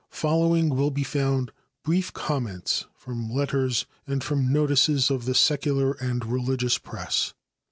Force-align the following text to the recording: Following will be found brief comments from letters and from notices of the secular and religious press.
Following 0.09 0.69
will 0.69 0.89
be 0.89 1.03
found 1.03 1.51
brief 1.83 2.11
comments 2.11 2.87
from 2.95 3.29
letters 3.31 3.85
and 4.07 4.23
from 4.23 4.51
notices 4.51 5.11
of 5.11 5.25
the 5.25 5.35
secular 5.35 5.91
and 5.91 6.25
religious 6.25 6.79
press. 6.79 7.35